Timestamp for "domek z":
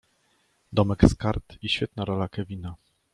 0.73-1.13